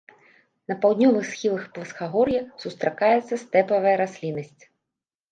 На 0.69 0.75
паўднёвых 0.83 1.25
схілах 1.33 1.65
пласкагор'я 1.75 2.41
сустракаецца 2.63 3.35
стэпавая 3.43 3.93
расліннасць. 4.01 4.63